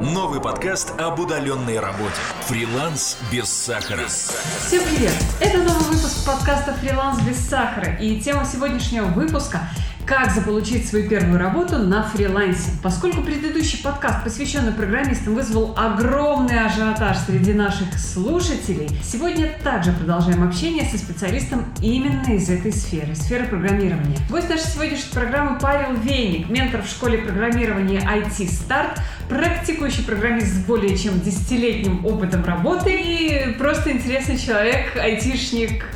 [0.00, 2.14] Новый подкаст об удаленной работе.
[2.46, 4.06] Фриланс без сахара.
[4.06, 5.12] Всем привет!
[5.40, 7.96] Это новый выпуск подкаста «Фриланс без сахара».
[7.96, 9.60] И тема сегодняшнего выпуска
[10.06, 12.70] как заполучить свою первую работу на фрилансе.
[12.82, 20.84] Поскольку предыдущий подкаст, посвященный программистам, вызвал огромный ажиотаж среди наших слушателей, сегодня также продолжаем общение
[20.84, 24.16] со специалистом именно из этой сферы, сферы программирования.
[24.30, 28.98] Гость нашей сегодняшней программы Павел Вейник, ментор в школе программирования IT Start,
[29.30, 35.86] практикующий программист с более чем десятилетним опытом работы и просто интересный человек, айтишник.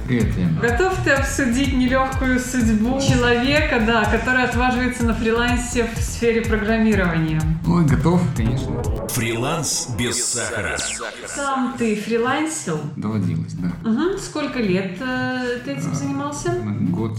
[0.62, 7.42] Готов ты обсудить нелегкую судьбу человека, да, который отваживается на фрилансе в сфере программирования?
[7.66, 8.82] Ой, готов, конечно.
[9.08, 10.78] Фриланс без сахара.
[11.26, 12.80] Сам ты фрилансил?
[12.96, 13.72] Доводилось, да.
[13.88, 14.18] Угу.
[14.18, 16.52] Сколько лет э, ты этим занимался?
[16.90, 17.18] Год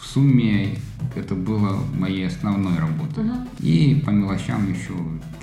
[0.00, 0.78] в сумме
[1.14, 3.24] это было моей основной работой.
[3.24, 3.34] Угу.
[3.60, 4.94] И по мелочам еще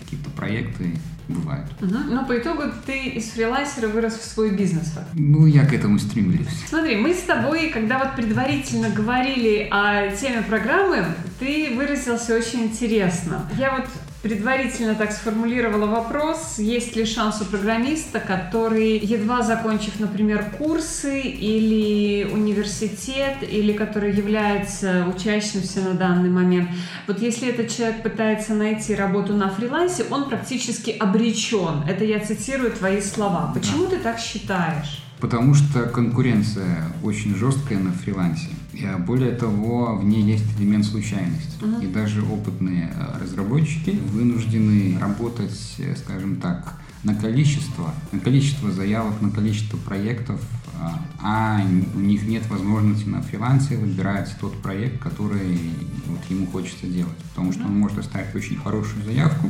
[0.08, 0.94] какие-то проекты
[1.28, 1.68] бывают.
[1.82, 1.94] Угу.
[2.10, 4.94] Но по итогу ты из фрилансера вырос в свой бизнес.
[5.14, 6.48] Ну, я к этому стремлюсь.
[6.70, 11.06] Смотри, мы с тобой, когда вот предварительно говорили о теме программы,
[11.40, 13.50] ты выразился очень интересно.
[13.58, 13.86] Я вот
[14.22, 22.26] предварительно так сформулировала вопрос, есть ли шанс у программиста, который, едва закончив, например, курсы или
[22.32, 26.70] университет, или который является учащимся на данный момент,
[27.08, 31.84] вот если этот человек пытается найти работу на фрилансе, он практически обречен.
[31.88, 33.52] Это я цитирую твои слова.
[33.54, 33.92] Почему Да.
[33.92, 35.04] ты так считаешь?
[35.20, 38.50] Потому что конкуренция очень жесткая на фрилансе.
[38.84, 41.64] А более того, в ней есть элемент случайности.
[41.64, 41.82] Мгм.
[41.82, 49.22] И даже опытные э, разработчики вынуждены работать, э, скажем так, на количество, на количество заявок,
[49.22, 50.42] на количество проектов,
[50.80, 51.62] а, а
[51.96, 55.60] у них нет возможности на фрилансе выбирать тот проект, который
[56.06, 57.18] вот ему хочется делать.
[57.30, 59.50] Потому что он может оставить очень хорошую заявку,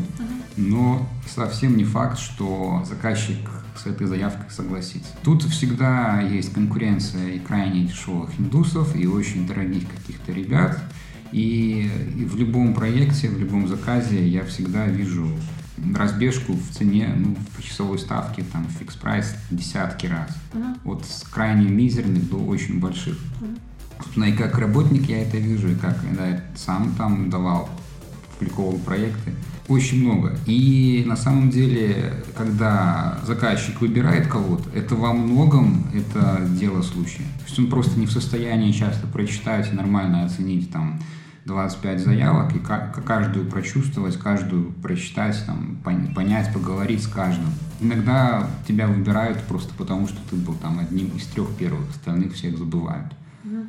[0.55, 3.37] но совсем не факт, что заказчик
[3.77, 5.09] с этой заявкой согласится.
[5.23, 10.81] Тут всегда есть конкуренция и крайне дешевых индусов, и очень дорогих каких-то ребят.
[11.31, 15.27] И, и в любом проекте, в любом заказе я всегда вижу
[15.95, 20.29] разбежку в цене, ну, по часовой ставке, там, фикс прайс десятки раз.
[20.53, 20.77] Мгм.
[20.85, 23.17] От с крайне мизерных до очень больших.
[23.97, 27.69] Собственно, и как работник я это вижу, и как я сам там давал,
[28.37, 29.33] публиковал проекты.
[29.67, 30.37] Очень много.
[30.45, 37.23] И на самом деле, когда заказчик выбирает кого-то, это во многом это дело случая.
[37.39, 40.99] То есть он просто не в состоянии часто прочитать и нормально оценить там
[41.45, 47.49] 25 заявок и ка- каждую прочувствовать, каждую прочитать, там, пон- понять, поговорить с каждым.
[47.81, 52.57] Иногда тебя выбирают просто потому, что ты был там одним из трех первых, остальных всех
[52.57, 53.13] забывают.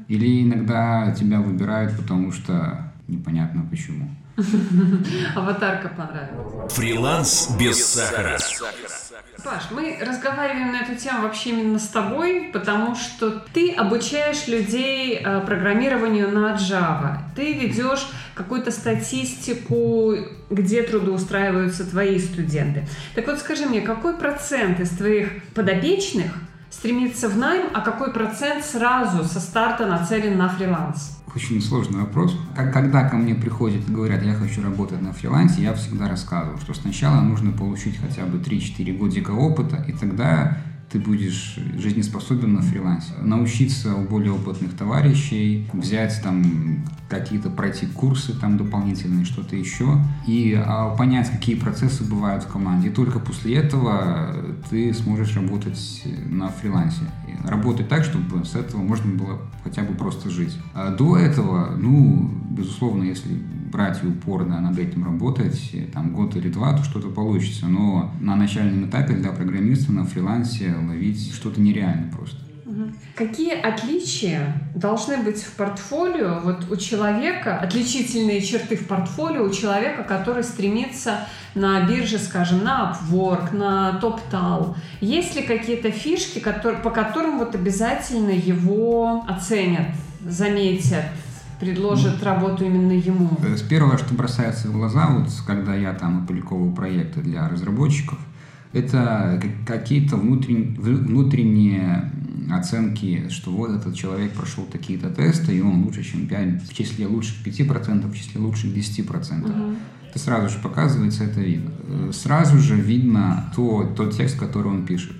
[0.09, 4.09] Или иногда тебя выбирают, потому что непонятно почему.
[5.35, 6.73] Аватарка понравилась.
[6.73, 8.39] Фриланс без сахара.
[9.45, 15.21] Паш, мы разговариваем на эту тему вообще именно с тобой, потому что ты обучаешь людей
[15.25, 17.19] э, программированию на Java.
[17.35, 20.15] Ты ведешь какую-то статистику,
[20.51, 22.87] где трудоустраиваются твои студенты.
[23.15, 26.33] Так вот скажи мне, какой процент из твоих подопечных
[26.71, 31.18] стремится в найм, а какой процент сразу со старта нацелен на фриланс?
[31.35, 32.37] Очень сложный вопрос.
[32.55, 36.75] Когда ко мне приходят и говорят, я хочу работать на фрилансе, я всегда рассказываю, что
[36.75, 40.59] сначала нужно получить хотя бы 3-4 годика опыта, и тогда
[40.91, 43.13] ты будешь жизнеспособен на фрилансе.
[43.21, 50.55] Научиться у более опытных товарищей, взять там какие-то, пройти курсы там дополнительные, что-то еще, и
[50.55, 52.89] а, понять, какие процессы бывают в команде.
[52.89, 54.35] И только после этого
[54.71, 57.03] ты сможешь работать на фрилансе.
[57.49, 60.57] Работать так, чтобы с этого можно было хотя бы просто жить.
[60.75, 63.35] А до этого, ну, безусловно, если
[63.73, 67.67] брать и упорно над этим работать, там год или два, то что-то получится.
[67.67, 72.48] Но на начальном этапе для программиста на фрилансе ловить что-то нереально просто.
[73.15, 80.05] Какие отличия должны быть в портфолио вот у человека, отличительные черты в портфолио у человека,
[80.05, 84.77] который стремится на бирже, скажем, на Upwork, на TopTal?
[85.01, 89.89] Есть ли какие-то фишки, которые, по которым вот обязательно его оценят,
[90.25, 91.05] заметят,
[91.59, 93.31] предложат работу именно ему?
[93.43, 98.19] Э, С первого, что бросается в глаза, вот когда я там опубликовываю проекты для разработчиков,
[98.73, 102.11] это как- какие-то внутрен- внутренние
[102.51, 107.07] оценки, что вот этот человек прошел такие-то тесты, и он лучше, чем 5, в числе
[107.07, 109.77] лучших 5%, в числе лучших 10%.
[110.11, 111.71] Это сразу же показывается, это видно.
[111.87, 115.17] Э, Сразу же видно то, тот текст, который он пишет.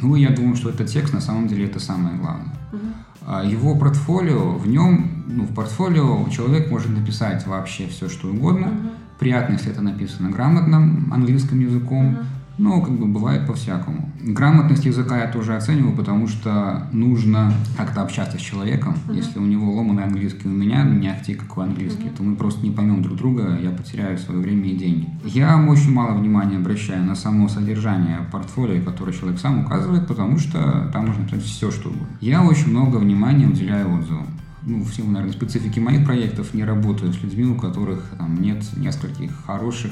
[0.00, 2.54] Ну, я думаю, что этот текст на самом деле это самое главное.
[3.26, 8.72] А Его портфолио, в нем, ну, в портфолио человек может написать вообще все, что угодно,
[9.18, 12.16] Приятно, если это написано грамотным английским языком.
[12.16, 14.10] Uh-huh ну, как бы бывает по-всякому.
[14.20, 18.94] Грамотность языка я тоже оцениваю, потому что нужно как-то общаться с человеком.
[19.06, 19.16] Uh-huh.
[19.16, 22.16] Если у него ломаный английский, у меня не ахти какой английский, uh-huh.
[22.16, 25.08] то мы просто не поймем друг друга, я потеряю свое время и деньги.
[25.24, 30.90] Я очень мало внимания обращаю на само содержание портфолио, которое человек сам указывает, потому что
[30.92, 32.08] там можно написать все, что угодно.
[32.20, 34.26] Я очень много внимания уделяю отзывам
[34.64, 38.64] ну, в силу, наверное, специфики моих проектов не работаю с людьми, у которых там нет
[38.76, 39.90] нескольких хороших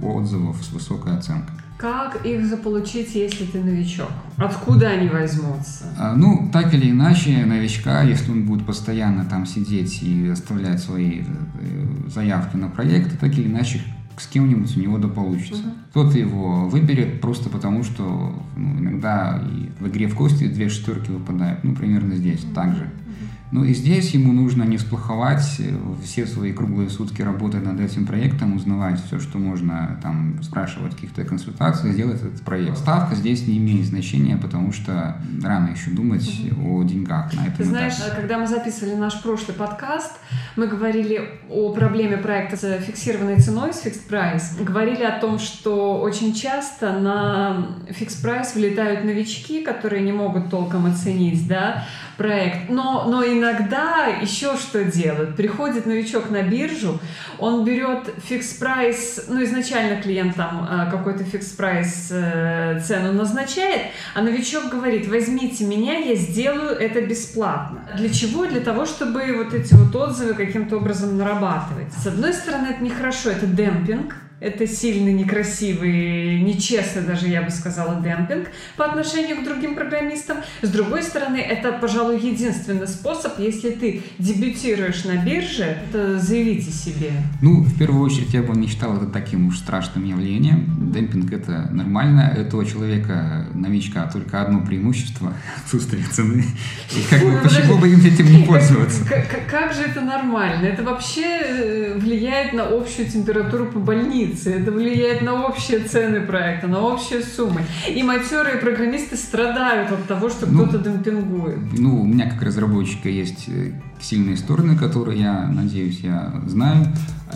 [0.00, 1.54] отзывов с высокой оценкой.
[1.76, 4.10] Как их заполучить, если ты новичок?
[4.36, 5.84] Откуда они возьмутся?
[5.98, 11.22] А, ну, так или иначе, новичка, если он будет постоянно там сидеть и оставлять свои
[11.22, 13.80] э, заявки на проекты, так или иначе
[14.16, 15.62] с кем-нибудь у него да получится.
[15.62, 15.74] Угу.
[15.90, 19.42] Кто-то его выберет просто потому, что ну, иногда
[19.80, 21.64] в игре в кости две шестерки выпадают.
[21.64, 22.54] Ну, примерно здесь угу.
[22.54, 22.88] так же.
[23.54, 25.72] Ну и здесь ему нужно не сплоховать, э,
[26.02, 31.22] все свои круглые сутки работать над этим проектом, узнавать все, что можно, там, спрашивать каких-то
[31.24, 32.76] консультаций, сделать этот проект.
[32.76, 36.80] Ставка здесь не имеет значения, потому что рано еще думать угу.
[36.80, 38.22] о деньгах на этом Ты знаешь, этапе.
[38.22, 40.18] когда мы записывали наш прошлый подкаст,
[40.56, 44.64] мы говорили о проблеме проекта с фиксированной ценой, с fixed price.
[44.64, 50.86] Говорили о том, что очень часто на fixed price влетают новички, которые не могут толком
[50.86, 51.84] оценить, да,
[52.16, 52.70] проект.
[52.70, 55.36] Но, но иногда еще что делают?
[55.36, 57.00] Приходит новичок на биржу,
[57.38, 63.82] он берет fix price, ну изначально клиент там э, какой-то fix price э, цену назначает,
[64.14, 67.88] а новичок говорит, возьмите меня, я сделаю это бесплатно.
[67.96, 68.46] Для чего?
[68.46, 71.92] Для того, чтобы вот эти вот отзывы каким-то образом нарабатывать.
[71.92, 78.02] С одной стороны, это нехорошо, это демпинг, это сильный, некрасивый, нечестный даже, я бы сказала,
[78.02, 80.38] демпинг по отношению к другим программистам.
[80.60, 87.12] С другой стороны, это, пожалуй, единственный способ, если ты дебютируешь на бирже, это заявите себе.
[87.40, 90.90] Ну, в первую очередь, я бы не считал это таким уж страшным явлением.
[90.92, 92.34] Демпинг– это нормально.
[92.36, 95.32] Этого человека, новичка, только одно преимущество–
[95.64, 96.44] отсутствие цены.
[96.94, 99.04] И как бы, почему бы им этим не пользоваться?
[99.08, 100.66] Как, как, как же это нормально?
[100.66, 106.20] Это вообще э, влияет на общую температуру по больнице инвестиции, это влияет на общие цены
[106.20, 107.62] проекта, на общие суммы.
[107.88, 111.58] И матерые программисты страдают от того, что ну, кто-то демпингует.
[111.78, 113.48] Ну, у меня как разработчика есть
[114.00, 116.86] сильные стороны, которые я, надеюсь, я знаю.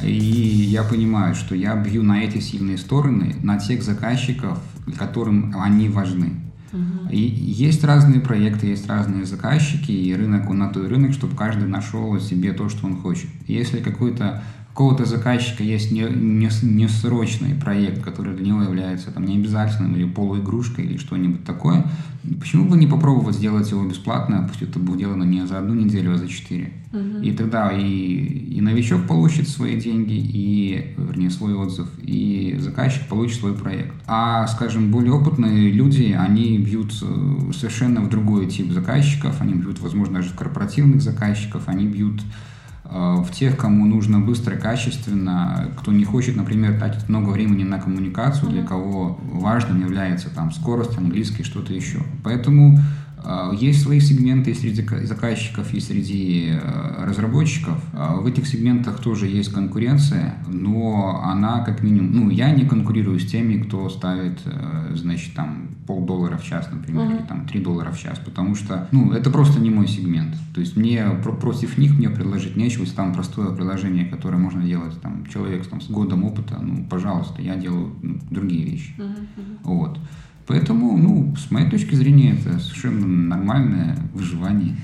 [0.02, 4.58] И я понимаю, что я бью на эти сильные стороны, на тех заказчиков,
[4.96, 6.32] которым они важны.
[6.72, 7.10] Угу.
[7.10, 11.34] И есть разные проекты, есть разные заказчики, и рынок, он на то и рынок, чтобы
[11.34, 13.30] каждый нашел себе то, что он хочет.
[13.46, 14.42] Если какой-то
[14.78, 20.04] какого-то заказчика есть не, не, не срочный проект, который для него является там, необязательным или
[20.04, 21.84] полуигрушкой или что-нибудь такое,
[22.38, 26.14] почему бы не попробовать сделать его бесплатно, пусть это будет сделано не за одну неделю,
[26.14, 26.74] а за четыре.
[26.92, 27.22] Угу.
[27.24, 33.40] И тогда и, и новичок получит свои деньги, и, вернее, свой отзыв, и заказчик получит
[33.40, 33.96] свой проект.
[34.06, 39.80] А, скажем, более опытные люди, они бьют э, совершенно в другой тип заказчиков, они бьют,
[39.80, 42.22] возможно, даже в корпоративных заказчиков, они бьют
[42.90, 48.50] в тех, кому нужно быстро, качественно, кто не хочет, например, тратить много времени на коммуникацию,
[48.50, 51.98] для кого важным является там скорость, английский, что-то еще.
[52.24, 52.78] Поэтому
[53.52, 57.82] есть свои сегменты и среди заказчиков, и среди э, разработчиков.
[57.92, 62.12] А, в этих сегментах тоже есть конкуренция, но она как минимум...
[62.12, 67.06] Ну, я не конкурирую с теми, кто ставит, э, значит, там полдоллара в час, например,
[67.06, 67.18] mm-hmm.
[67.18, 70.36] или там 3 доллара в час, потому что, ну, это просто не мой сегмент.
[70.54, 71.04] То есть мне
[71.40, 75.80] против них мне предложить нечего, если там простое приложение, которое можно делать там человек там,
[75.80, 78.94] с годом опыта, ну, пожалуйста, я делаю ну, другие вещи.
[78.98, 79.58] Mm-hmm.
[79.64, 79.98] Вот.
[80.48, 84.76] Поэтому, ну, с моей точки зрения, это совершенно нормальное выживание.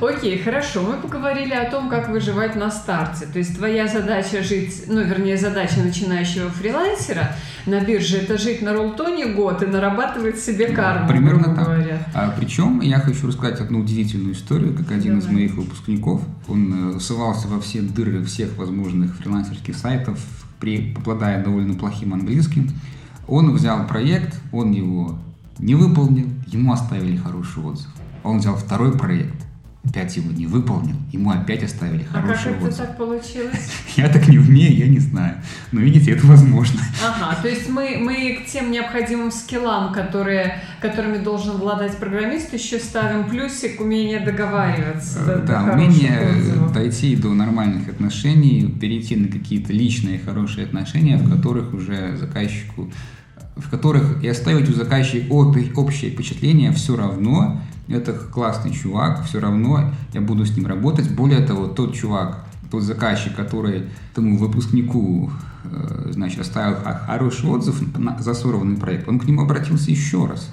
[0.00, 0.80] Окей, хорошо.
[0.82, 3.26] Мы поговорили о том, как выживать на старте.
[3.26, 7.36] То есть твоя задача жить, ну, вернее, задача начинающего фрилансера
[7.66, 11.64] на бирже– это жить на роллтоне год и нарабатывать себе карму, да, Примерно так.
[11.66, 12.06] Говоря.
[12.14, 15.28] А, причем я хочу рассказать одну удивительную историю, как один Давай.
[15.28, 16.22] из моих выпускников.
[16.48, 20.18] Он э, ссылался во все дыры всех возможных фрилансерских сайтов,
[20.58, 22.70] при, попадая довольно плохим английским.
[23.30, 25.16] Он взял проект, он его
[25.60, 27.88] не выполнил, ему оставили хороший отзыв.
[28.24, 29.46] Он взял второй проект,
[29.84, 32.56] опять его не выполнил, ему опять оставили а хороший отзыв.
[32.56, 33.70] А как это так получилось?
[33.96, 35.36] Я так не умею, я не знаю.
[35.70, 36.80] Но видите, это возможно.
[37.02, 42.78] Ага, то есть мы, мы к тем необходимым скиллам, которые, которыми должен владать программист, еще
[42.78, 45.24] ставим плюсик умение договариваться.
[45.24, 46.72] Да, да умение отзывов.
[46.72, 52.90] дойти до нормальных отношений, перейти на какие-то личные хорошие отношения, в которых уже заказчику
[53.56, 59.92] в которых и оставить у заказчика общее впечатление все равно, это классный чувак, все равно
[60.12, 61.10] я буду с ним работать.
[61.10, 65.30] Более того, тот чувак, тот заказчик, который тому выпускнику
[65.64, 66.76] э, значит, оставил
[67.06, 67.82] хороший отзыв
[68.20, 70.50] за сорванный проект, он к нему обратился еще раз.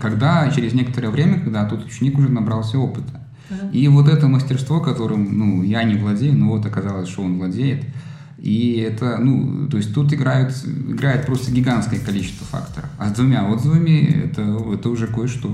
[0.00, 3.20] Когда через некоторое время, когда тот ученик уже набрался опыта.
[3.72, 7.84] И вот это мастерство, которым ну, я не владею, но вот оказалось, что он владеет.
[8.44, 12.90] И это, ну, то есть тут играют, играет просто гигантское количество факторов.
[12.98, 15.50] А с двумя отзывами это, это уже кое-что.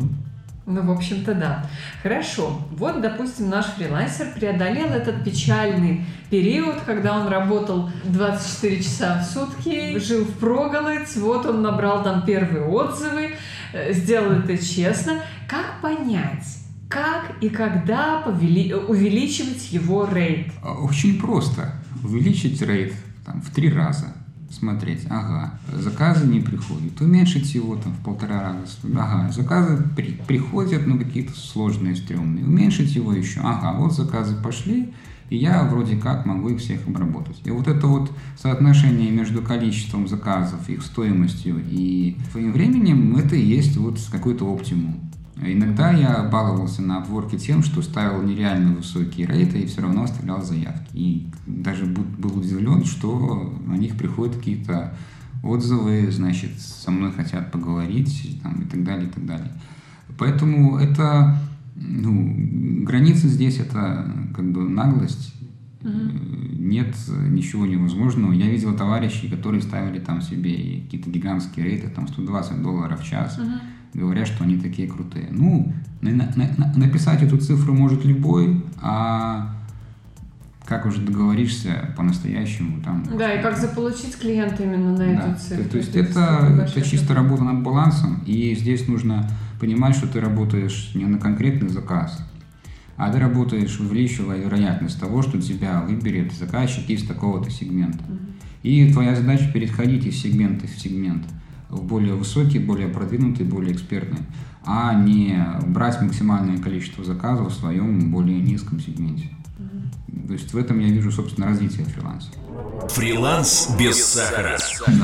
[0.67, 1.67] Ну, в общем-то, да.
[2.03, 2.61] Хорошо.
[2.73, 9.97] Вот, допустим, наш фрилансер преодолел этот печальный период, когда он работал 24 часа в сутки,
[10.01, 13.37] жил в проголодь, вот он набрал там первые отзывы,
[13.73, 15.23] э, сделал это честно.
[15.49, 16.45] Как понять,
[16.89, 20.49] как и когда повели, увеличивать его рейд?
[20.83, 21.80] Очень просто.
[22.03, 24.15] Увеличить рейд там, в три раза.
[24.51, 28.67] Смотреть, ага, заказы не приходят, уменьшить его там в полтора раза,
[28.99, 34.93] ага, заказы при, приходят, но какие-то сложные, стрёмные, уменьшить его еще, ага, вот заказы пошли,
[35.29, 37.41] и я вроде как могу их всех обработать.
[37.45, 43.47] И вот это вот соотношение между количеством заказов, их стоимостью и твоим временем, это и
[43.47, 45.10] есть вот какой-то оптимум.
[45.43, 50.43] Иногда я баловался на обворке тем, что ставил нереально высокие рейты и все равно оставлял
[50.43, 50.91] заявки.
[50.93, 54.95] И даже был удивлен, что на них приходят какие-то
[55.43, 59.53] отзывы, значит, со мной хотят поговорить там, и так далее, и так далее.
[60.19, 61.39] Поэтому это,
[61.75, 65.35] ну, границы здесь это как бы наглость,
[65.83, 66.59] Uh-huh.
[66.59, 66.95] Нет
[67.31, 68.33] ничего невозможного.
[68.33, 73.39] Я видел товарищей, которые ставили там себе какие-то гигантские рейты, там 120 долларов в час.
[73.39, 73.61] Uh-huh
[73.95, 75.29] говорят, что они такие крутые.
[75.31, 79.57] Ну, на, на, на, написать эту цифру может любой, а
[80.65, 83.05] как уже договоришься по-настоящему там.
[83.19, 85.05] Да, и как заполучить клиента именно на да.
[85.05, 85.65] эту цифру.
[85.65, 89.29] То, то есть это, это чисто работа над балансом, и здесь нужно
[89.59, 92.25] понимать, что ты работаешь не на конкретный заказ,
[92.97, 98.05] а ты работаешь, увеличивая вероятность того, что тебя выберет заказчик из такого-то сегмента.
[98.05, 98.19] Угу.
[98.63, 101.25] И твоя задача переходить из сегмента в сегмент
[101.71, 104.23] в более высокие, более продвинутые, более экспертные,
[104.65, 109.29] а не брать максимальное количество заказов в своем более низком сегменте.
[110.27, 112.29] То есть в этом я вижу, собственно, развитие фриланса.
[112.89, 114.59] Фриланс без сахара.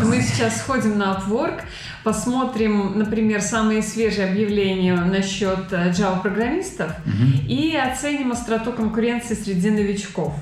[0.04, 1.62] Мы сейчас сходим на Upwork,
[2.04, 7.48] посмотрим, например, самые свежие объявления насчет э, Java-программистов угу.
[7.48, 10.34] и оценим остроту конкуренции среди новичков.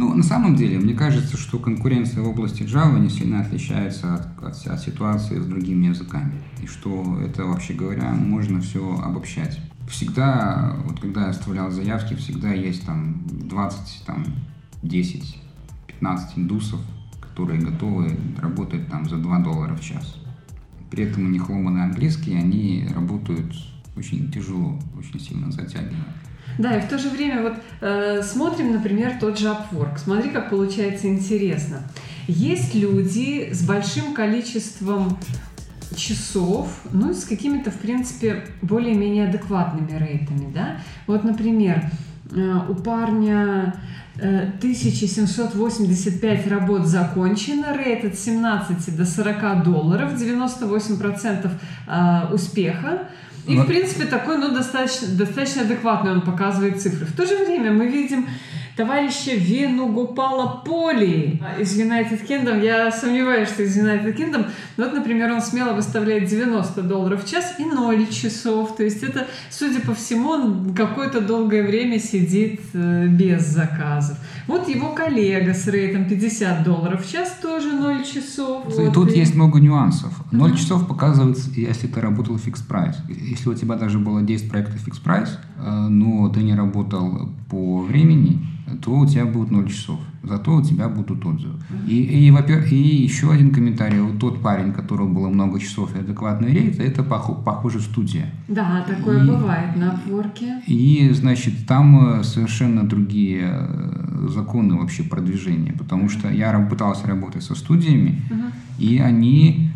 [0.00, 4.44] Ну, на самом деле, мне кажется, что конкуренция в области Java не сильно отличается от,
[4.44, 6.40] от, от ситуации с другими языками.
[6.62, 9.58] И что это, вообще говоря, можно все обобщать.
[9.88, 14.24] Всегда, вот когда я оставлял заявки, всегда есть там 20, там
[14.84, 15.36] 10,
[15.88, 16.78] 15 индусов,
[17.20, 20.14] которые готовы работать там за 2 доллара в час.
[20.92, 23.52] При этом у них ломанный английский, они работают
[23.96, 26.06] очень тяжело, очень сильно затягивают.
[26.58, 29.98] Да, и в то же время вот э, смотрим, например, тот же Upwork.
[29.98, 31.82] Смотри, как получается интересно.
[32.26, 35.16] Есть люди с большим количеством
[35.96, 40.78] часов, ну, с какими-то, в принципе, более-менее адекватными рейтами, да.
[41.06, 41.84] Вот, например,
[42.32, 43.74] э, у парня
[44.16, 51.50] 1785 э, работ закончено, рейт от 17 до 40 долларов, 98%
[51.86, 53.08] э, успеха.
[53.48, 57.06] И, в принципе, такой, ну, достаточно, достаточно адекватный он показывает цифры.
[57.06, 58.28] В то же время мы видим
[58.78, 62.64] товарища Вену Гопала Поли из United Kingdom.
[62.64, 64.46] Я сомневаюсь, что из United Kingdom.
[64.76, 68.76] Но вот, например, он смело выставляет 90 долларов в час и 0 часов.
[68.76, 74.16] То есть это, судя по всему, он какое-то долгое время сидит э, без заказов.
[74.46, 78.64] Вот его коллега с рейтом 50 долларов в час тоже 0 часов.
[78.68, 78.94] И вот.
[78.94, 79.18] тут и...
[79.18, 80.12] есть много нюансов.
[80.30, 80.56] 0 uh-huh.
[80.56, 82.94] часов показывается, если ты работал в fix price.
[83.08, 87.80] Если у тебя даже было 10 проектов fix price, э, но ты не работал по
[87.80, 88.38] времени,
[88.82, 89.98] то у тебя будет 0 часов.
[90.22, 91.54] Зато у тебя будут отзывы.
[91.86, 94.00] И, и, и, и еще один комментарий.
[94.00, 98.32] Вот тот парень, которого было много часов и адекватный рейд, это пох, похоже студия.
[98.48, 100.60] Да, такое и, бывает на опорке.
[100.66, 105.72] И, значит, там э, совершенно другие э, законы вообще продвижения.
[105.72, 108.42] Потому что я пытался работать со студиями, угу.
[108.78, 109.70] и они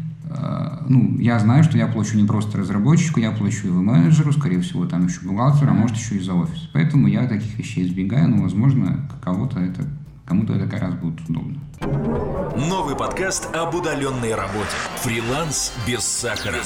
[0.89, 4.87] ну, я знаю, что я плачу не просто разработчику, я плачу и менеджеру, скорее всего,
[4.87, 6.69] там еще бухгалтеру, а может еще и за офис.
[6.73, 9.85] Поэтому я таких вещей избегаю, но, возможно, кого-то это,
[10.25, 11.59] кому-то это как раз будет удобно.
[11.83, 14.71] Новый подкаст об удаленной работе.
[14.99, 16.59] Фриланс без сахара.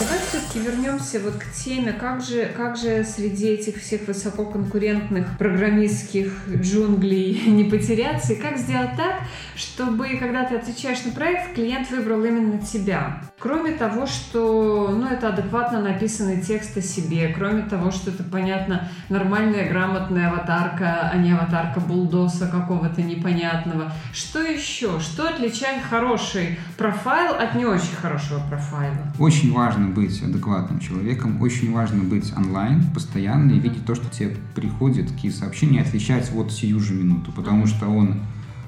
[0.00, 6.32] Давай все-таки вернемся вот к теме, как же, как же среди этих всех высококонкурентных программистских
[6.48, 9.20] джунглей не потеряться, и как сделать так,
[9.54, 13.20] чтобы, когда ты отвечаешь на проект, клиент выбрал именно тебя.
[13.38, 18.88] Кроме того, что ну, это адекватно написанный текст о себе, кроме того, что это, понятно,
[19.08, 23.92] нормальная, грамотная аватарка, а не аватарка булдоса какого-то непонятного.
[24.12, 25.00] Что что еще?
[25.00, 29.12] Что отличает хороший профайл от не очень хорошего профайла?
[29.18, 34.36] Очень важно быть адекватным человеком, очень важно быть онлайн постоянно и видеть то, что тебе
[34.54, 38.20] приходят, такие сообщения, отвечать вот сию же минуту, потому что он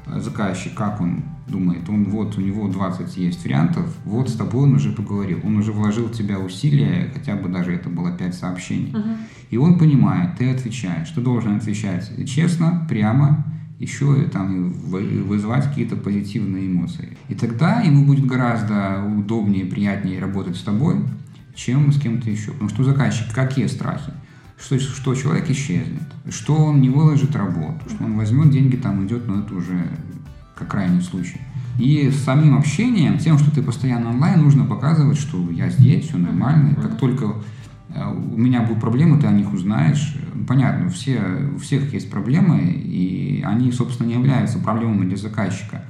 [0.07, 4.65] э, заказчик, как он думает, он вот, у него 20 есть вариантов, вот с тобой
[4.65, 8.35] он уже поговорил, он уже вложил в тебя усилия, хотя бы даже это было 5
[8.35, 8.93] сообщений.
[8.93, 9.17] Uh-huh.
[9.51, 13.45] И он понимает, ты отвечаешь, ты должен отвечать честно, прямо,
[13.81, 17.17] еще там вызывать какие-то позитивные эмоции.
[17.29, 20.97] И тогда ему будет гораздо удобнее, приятнее работать с тобой,
[21.55, 22.53] чем с кем-то еще.
[22.53, 24.13] Потому что у заказчика какие страхи?
[24.59, 29.27] Что, что человек исчезнет, что он не выложит работу, что он возьмет деньги, там идет,
[29.27, 29.89] но это уже
[30.55, 31.41] как крайний случай.
[31.79, 36.19] И с самим общением, тем, что ты постоянно онлайн, нужно показывать, что я здесь, все
[36.19, 36.75] нормально.
[36.75, 37.37] Как только
[37.95, 40.17] у меня будут проблемы, ты о них узнаешь.
[40.47, 41.21] Понятно, все,
[41.55, 45.83] у всех есть проблемы, и они, собственно, не являются проблемами для заказчика.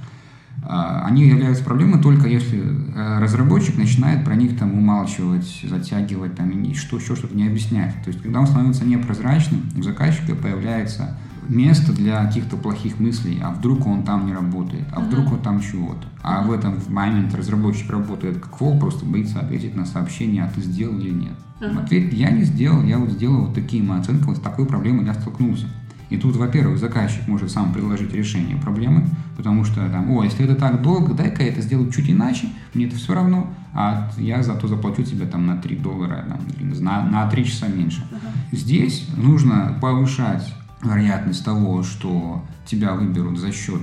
[0.63, 6.51] А, они являются проблемой только если э, разработчик начинает про них там умалчивать, затягивать, там,
[6.51, 7.95] и что, еще что-то не объяснять.
[8.05, 13.51] То есть, когда он становится непрозрачным, у заказчика появляется место для каких-то плохих мыслей, а
[13.51, 15.35] вдруг он там не работает, а вдруг uh-huh.
[15.35, 16.07] он там чего-то.
[16.23, 20.61] А в этом момент разработчик работает как вол, просто боится ответить на сообщение, а ты
[20.61, 21.35] сделал или нет.
[21.61, 21.83] Uh-huh.
[21.83, 25.07] Ответ я не сделал, я вот сделал вот такие мои оценки, вот с такой проблемой
[25.07, 25.67] я столкнулся.
[26.11, 29.07] И тут, во-первых, заказчик может сам предложить решение проблемы,
[29.37, 32.87] потому что там, о, если это так долго, дай-ка я это сделаю чуть иначе, мне
[32.87, 36.41] это все равно, а я зато заплачу тебе там на 3 доллара, там,
[36.81, 38.03] на, на 3 часа меньше.
[38.11, 38.57] Uh-huh.
[38.57, 43.83] Здесь нужно повышать вероятность того, что тебя выберут за счет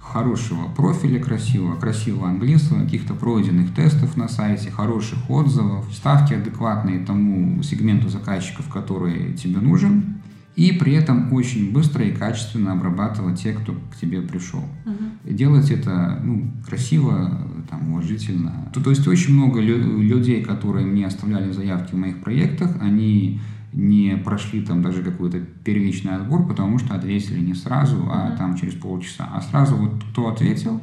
[0.00, 7.62] хорошего профиля красивого, красивого английского, каких-то пройденных тестов на сайте, хороших отзывов, ставки адекватные тому
[7.62, 10.20] сегменту заказчиков, который тебе нужен,
[10.56, 14.62] и при этом очень быстро и качественно обрабатывать те, кто к тебе пришел.
[14.84, 15.34] Uh-huh.
[15.34, 18.70] Делать это ну, красиво, там, уважительно.
[18.72, 23.40] То, то есть очень много лю- людей, которые мне оставляли заявки в моих проектах, они
[23.74, 28.36] не прошли там даже какой-то первичный отбор, потому что ответили не сразу, а mm-hmm.
[28.38, 29.28] там через полчаса.
[29.32, 30.80] А сразу вот кто ответил,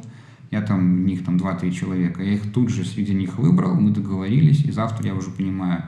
[0.50, 3.90] я там, у них там 2-3 человека, я их тут же среди них выбрал, мы
[3.90, 5.84] договорились, и завтра я уже понимаю,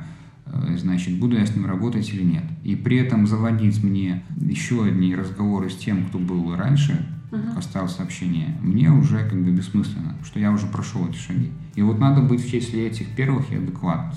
[0.47, 2.45] э, значит, буду я с ним работать или нет.
[2.62, 7.59] И при этом заводить мне еще одни разговоры с тем, кто был раньше, uh-huh.
[7.59, 11.53] оставил сообщение, мне уже как бы бессмысленно, что я уже прошел эти шаги.
[11.75, 14.14] И вот надо быть в числе этих первых и адекват.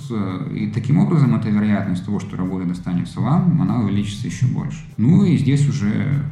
[0.51, 4.85] И таким образом эта вероятность того, что работа достанется вам, она увеличится еще больше.
[4.97, 6.23] Ну и здесь уже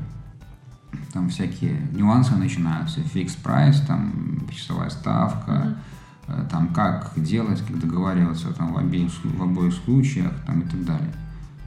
[1.13, 3.01] там всякие нюансы начинаются.
[3.01, 5.77] Фикс прайс, там часовая ставка,
[6.27, 6.49] uh-huh.
[6.49, 11.13] там как делать, как договариваться там, в, обеих, в обоих случаях там, и так далее.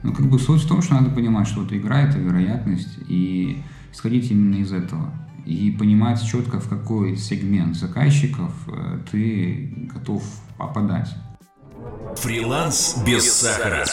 [0.01, 3.61] Но как бы суть в том, что надо понимать, что это игра, это вероятность, и
[3.91, 5.11] исходить именно из этого.
[5.45, 10.23] И понимать четко, в какой сегмент заказчиков э, ты готов
[10.57, 11.09] попадать.
[12.17, 13.85] Фриланс без сахара.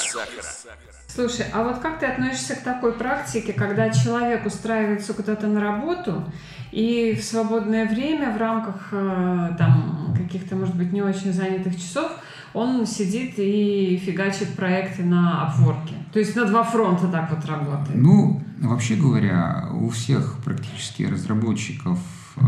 [1.09, 6.25] Слушай, а вот как ты относишься к такой практике, когда человек устраивается куда-то на работу,
[6.73, 12.13] и в свободное время в рамках э, там каких-то, может быть, не очень занятых часов
[12.57, 15.95] он сидит и фигачит проекты на обворке.
[16.11, 17.95] То есть на два фронта так вот работает.
[17.95, 21.99] Ну, вообще говоря, у всех практически разработчиков
[22.37, 22.41] э,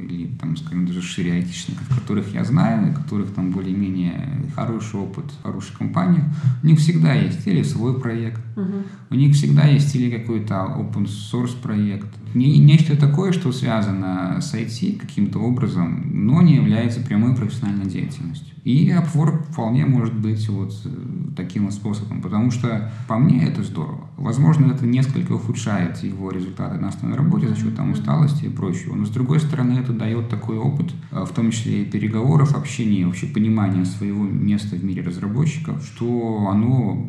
[0.00, 5.42] или, там, скажем, даже шире айтишников, которых я знаю, которых там более-менее хороший опыт в
[5.44, 6.24] хороших компаниях,
[6.64, 8.84] у них всегда есть или свой проект, uh-huh.
[9.10, 14.98] у них всегда есть или какой-то open source проект, нечто такое, что связано с IT
[14.98, 18.52] каким-то образом, но не является прямой профессиональной деятельностью.
[18.64, 20.88] И Upwork вполне может быть вот э,
[21.36, 24.06] таким вот способом, потому что по мне это здорово.
[24.16, 28.94] Возможно, это несколько ухудшает его результаты на основной работе за счет там усталости и прочего.
[28.94, 33.04] Но с другой стороны, это дает такой опыт, э, в том числе и переговоров, общения,
[33.04, 37.04] вообще понимания своего места в мире разработчиков, что оно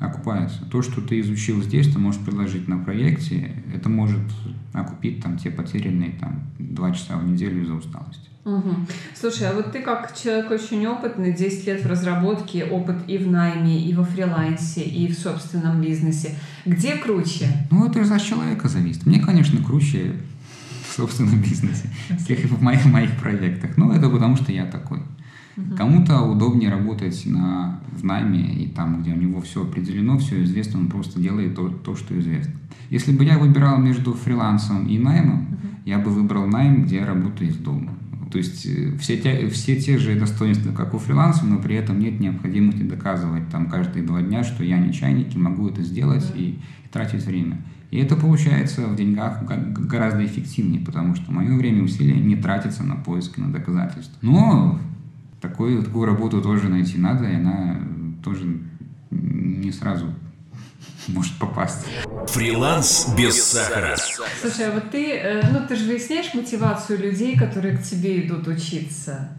[0.00, 0.64] окупается.
[0.64, 4.22] То, что ты изучил здесь, ты можешь предложить на проекте, это может
[4.76, 8.28] окупить там те потерянные там два часа в неделю из-за усталости.
[8.46, 8.76] Угу.
[9.18, 13.26] Слушай, а вот ты как человек очень опытный, 10 лет в разработке, опыт и в
[13.28, 16.36] найме, и во фрилансе, и в собственном бизнесе.
[16.64, 17.48] Где круче?
[17.72, 19.04] Ну, это же от человека зависит.
[19.04, 20.12] Мне, конечно, круче
[20.88, 23.76] в собственном бизнесе, всех в моих, в моих проектах.
[23.76, 25.00] Но это потому, что я такой.
[25.56, 25.76] Угу.
[25.76, 30.80] Кому-то удобнее работать на, в найме, и там, где у него все определено, все известно,
[30.80, 32.54] он просто делает то, то что известно.
[32.90, 35.68] Если бы я выбирал между фрилансом и наймом, угу.
[35.84, 37.92] я бы выбрал найм, где я работаю из дома.
[38.30, 41.98] То есть э, все те, все те же достоинства, как у фриланса, но при этом
[41.98, 46.30] нет необходимости доказывать там каждые два дня, что я не чайник и могу это сделать
[46.34, 46.58] и, и
[46.92, 47.62] тратить время.
[47.90, 52.82] И это получается в деньгах гораздо эффективнее, потому что мое время и усилия не тратятся
[52.82, 54.18] на поиски, на доказательства.
[54.22, 54.78] Но
[55.48, 57.80] такую, такую работу тоже найти надо, и она
[58.22, 58.46] тоже
[59.10, 60.06] не сразу
[61.08, 61.86] может попасть.
[62.28, 63.96] Фриланс без сахара.
[64.40, 68.48] Слушай, а вот ты, э, ну ты же выясняешь мотивацию людей, которые к тебе идут
[68.48, 69.30] учиться?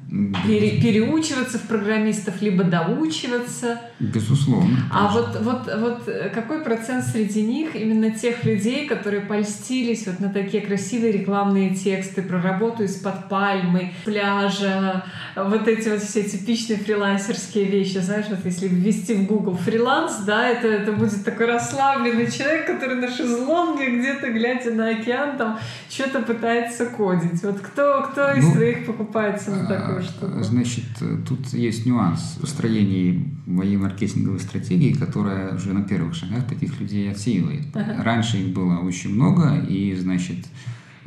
[0.46, 3.82] Пере, переучиваться в программистов, либо доучиваться?
[4.00, 4.78] Безусловно.
[4.92, 10.20] А вот, вот, вот э, какой процент среди них именно тех людей, которые польстились вот
[10.20, 15.04] на такие красивые рекламные тексты про работу из-под пальмы, пляжа,
[15.36, 20.48] вот эти вот все типичные фрилансерские вещи, знаешь, вот если ввести в Google фриланс, да,
[20.48, 26.22] это, это будет такой расслабленный человек, который на шезлонге где-то, глядя на океан, там что-то
[26.22, 27.44] пытается кодить.
[27.44, 30.44] Вот кто, кто из ну, твоих покупается на такую а, штуку?
[30.44, 30.86] Значит,
[31.28, 37.12] тут есть нюанс в построении моей маркетинговой стратегии, которая уже на первых шагах таких людей
[37.12, 37.66] отсеивает.
[37.74, 38.04] Ага.
[38.04, 40.46] Раньше их было очень много, и, значит,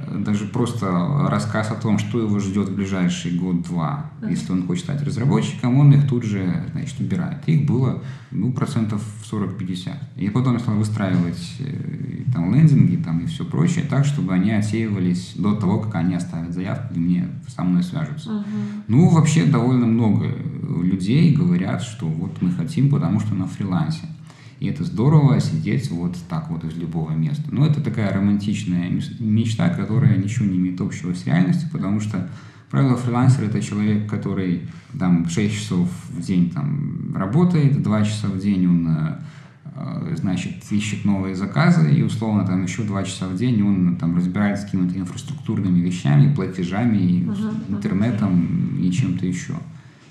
[0.09, 4.31] даже просто рассказ о том, что его ждет в ближайший год-два, uh-huh.
[4.31, 7.39] если он хочет стать разработчиком, он их тут же, значит, убирает.
[7.47, 9.93] Их было, ну, процентов 40-50.
[10.17, 14.51] И потом я стал выстраивать э, там лендинги там, и все прочее так, чтобы они
[14.51, 18.31] отсеивались до того, как они оставят заявку и мне со мной свяжутся.
[18.31, 18.45] Uh-huh.
[18.89, 20.27] Ну, вообще довольно много
[20.83, 24.09] людей говорят, что вот мы хотим, потому что на фрилансе.
[24.61, 27.45] И это здорово сидеть вот так вот из любого места.
[27.51, 32.29] Но это такая романтичная мечта, которая ничего не имеет общего с реальностью, потому что
[32.71, 34.69] правило фрилансер это человек, который
[34.99, 41.07] там 6 часов в день там работает, 2 часа в день он э, значит, ищет
[41.07, 44.99] новые заказы, и условно там еще два часа в день он там разбирается с какими-то
[44.99, 47.77] инфраструктурными вещами, платежами, uh-huh.
[47.77, 49.55] интернетом и чем-то еще.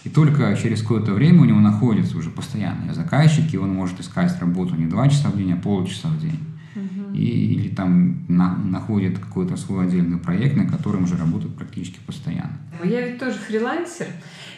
[0.04, 4.76] И только через какое-то время у него находятся уже постоянные заказчики, он может искать работу
[4.76, 6.40] не два часа в день, а полчаса в день.
[7.14, 12.58] И, или там на, находит какой-то свой отдельный проект, на котором уже работает практически постоянно.
[12.84, 14.08] Я ведь тоже фрилансер,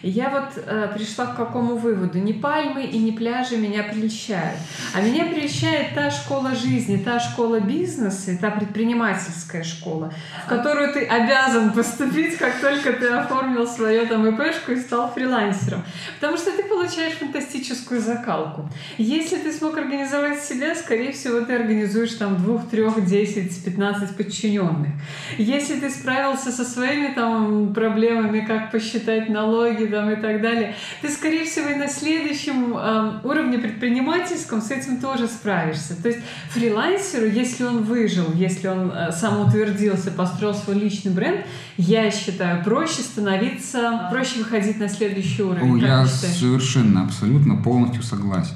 [0.03, 2.17] я вот э, пришла к какому выводу?
[2.17, 4.57] Не пальмы и не пляжи меня прельщают,
[4.95, 10.11] а меня прельщает та школа жизни, та школа бизнеса, та предпринимательская школа,
[10.45, 15.83] в которую ты обязан поступить, как только ты оформил свою там ИПшку и стал фрилансером.
[16.19, 18.67] Потому что ты получаешь фантастическую закалку.
[18.97, 24.89] Если ты смог организовать себя, скорее всего, ты организуешь там двух, трех, десять, пятнадцать подчиненных.
[25.37, 31.09] Если ты справился со своими там проблемами, как посчитать налоги, там, и так далее, ты,
[31.09, 36.01] скорее всего, и на следующем э, уровне предпринимательском с этим тоже справишься.
[36.01, 41.45] То есть фрилансеру, если он выжил, если он э, самоутвердился, построил свой личный бренд,
[41.77, 45.83] я считаю, проще становиться, проще выходить на следующий уровень.
[45.83, 48.55] О, я совершенно, абсолютно полностью согласен.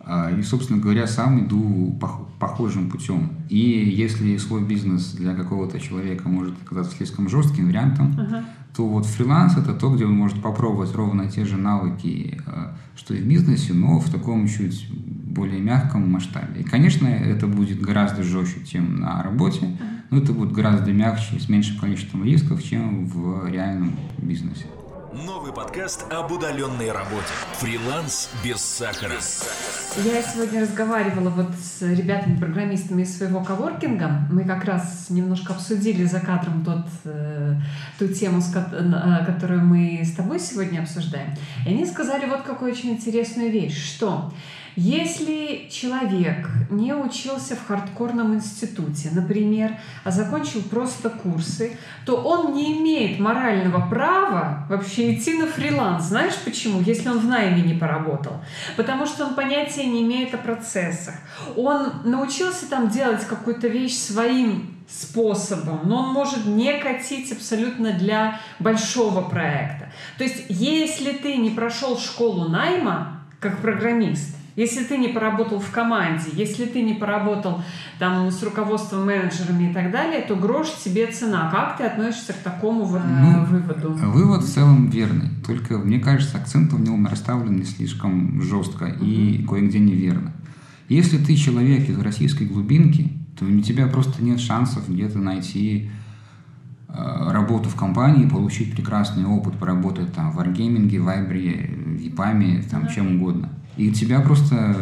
[0.00, 1.96] А, и, собственно говоря, сам иду
[2.38, 3.30] похожим путем.
[3.48, 8.44] И если свой бизнес для какого-то человека может оказаться слишком жестким вариантом, uh-huh
[8.78, 13.12] то вот фриланс это то, где он может попробовать ровно те же навыки, э, что
[13.12, 16.60] и в бизнесе, но в таком чуть более мягком масштабе.
[16.60, 19.76] И, конечно, это будет гораздо жестче, чем на работе,
[20.10, 24.66] но это будет гораздо мягче, с меньшим количеством рисков, чем в реальном бизнесе.
[25.12, 27.24] Новый подкаст об удаленной работе.
[27.54, 29.14] Фриланс без сахара.
[30.04, 34.26] Я сегодня разговаривала вот с ребятами-программистами из своего коворкинга.
[34.30, 37.54] Мы как раз немножко обсудили за кадром тот, э,
[37.98, 41.34] ту тему, э, которую мы с тобой сегодня обсуждаем.
[41.64, 44.30] И они сказали вот какую очень интересную вещь, что
[44.80, 52.78] если человек не учился в хардкорном институте, например, а закончил просто курсы, то он не
[52.78, 56.04] имеет морального права вообще идти на фриланс.
[56.04, 56.80] Знаешь почему?
[56.80, 58.40] Если он в найме не поработал.
[58.76, 61.14] Потому что он понятия не имеет о процессах.
[61.56, 68.38] Он научился там делать какую-то вещь своим способом, но он может не катить абсолютно для
[68.60, 69.90] большого проекта.
[70.18, 75.70] То есть, если ты не прошел школу найма, как программист, если ты не поработал в
[75.70, 77.62] команде, если ты не поработал
[78.00, 81.48] там с руководством, менеджерами и так далее, то грош тебе цена.
[81.48, 83.92] Как ты относишься к такому вот, ну, выводу?
[83.92, 85.28] Вывод в целом верный.
[85.46, 89.06] Только, мне кажется, акцент в нем расставлен не слишком жестко uh-huh.
[89.06, 90.32] и кое-где неверно.
[90.88, 95.88] Если ты человек из российской глубинки, то у тебя просто нет шансов где-то найти
[96.88, 102.64] э, работу в компании, получить прекрасный опыт, поработать там в Wargaming, в Вайбре, в Япаме,
[102.68, 102.92] там uh-huh.
[102.92, 103.50] чем угодно.
[103.78, 104.76] И у тебя просто,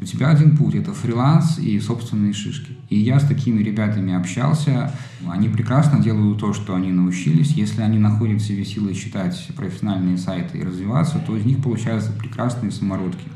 [0.00, 2.72] у тебя один путь, это фриланс и собственные шишки.
[2.88, 4.90] И я с такими ребятами общался,
[5.28, 7.52] они прекрасно делают то, что они научились.
[7.52, 12.72] Если они находят себе силы читать профессиональные сайты и развиваться, то из них получаются прекрасные
[12.72, 13.28] самородки.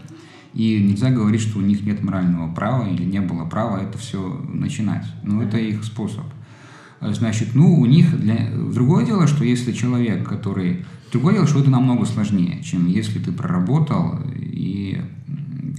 [0.55, 4.43] И нельзя говорить, что у них нет морального права или не было права это все
[4.49, 5.05] начинать.
[5.23, 6.25] Но это их способ.
[7.03, 8.19] Значит, ну, у них...
[8.19, 8.51] Для...
[8.51, 10.85] Другое дело, что если человек, который...
[11.11, 15.01] Другое дело, что это намного сложнее, чем если ты проработал, и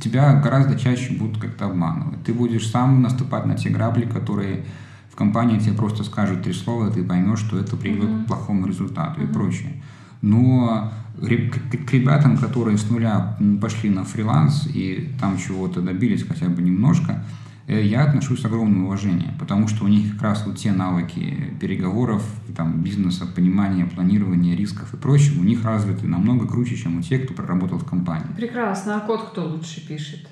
[0.02, 2.24] тебя гораздо чаще будут как-то обманывать.
[2.24, 4.66] Ты будешь сам наступать на те грабли, которые
[5.10, 8.24] в компании тебе просто скажут три слова, и ты поймешь, что это приведет mm-hmm.
[8.24, 9.30] к плохому результату mm-hmm.
[9.30, 9.74] и прочее.
[10.22, 16.62] Но к ребятам, которые с нуля пошли на фриланс и там чего-то добились хотя бы
[16.62, 17.24] немножко,
[17.68, 22.24] я отношусь с огромным уважением, потому что у них как раз вот те навыки переговоров,
[22.56, 27.24] там, бизнеса, понимания, планирования рисков и прочего, у них развиты намного круче, чем у тех,
[27.24, 28.28] кто проработал в компании.
[28.36, 28.98] Прекрасно.
[28.98, 30.28] А код кто лучше пишет?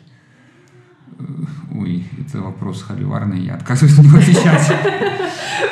[1.19, 1.23] Э,
[1.73, 4.73] ой, это вопрос холиварный, я отказываюсь на него отвечать.